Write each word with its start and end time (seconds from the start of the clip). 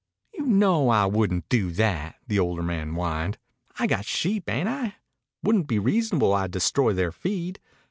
"You 0.33 0.47
know 0.47 0.89
I 0.89 1.05
wouldn't 1.05 1.47
do 1.47 1.69
that," 1.73 2.15
the 2.25 2.39
older 2.39 2.63
man 2.63 2.93
whined. 2.95 3.37
"I 3.77 3.85
got 3.85 4.03
sheep, 4.03 4.49
ain't 4.49 4.67
I? 4.67 4.95
Wouldn't 5.43 5.67
be 5.67 5.77
reasonable 5.77 6.33
I'd 6.33 6.49
destroy 6.49 6.93
their 6.93 7.11
feed. 7.11 7.59